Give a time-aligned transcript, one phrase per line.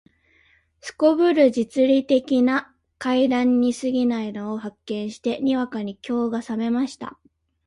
[0.81, 7.19] 頗る実利的な階段に過ぎないのを発見して、にわかに興が覚めました